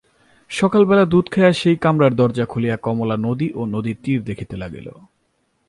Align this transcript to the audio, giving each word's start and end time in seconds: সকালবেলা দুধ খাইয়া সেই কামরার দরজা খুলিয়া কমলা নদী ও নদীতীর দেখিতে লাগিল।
সকালবেলা 0.51 1.03
দুধ 1.05 1.25
খাইয়া 1.31 1.51
সেই 1.53 1.77
কামরার 1.77 2.13
দরজা 2.15 2.45
খুলিয়া 2.45 2.77
কমলা 2.77 3.17
নদী 3.17 3.47
ও 3.53 3.61
নদীতীর 3.65 4.19
দেখিতে 4.23 4.55
লাগিল। 4.57 4.87